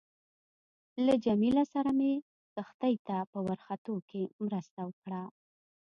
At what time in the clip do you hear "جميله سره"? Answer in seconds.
1.25-1.91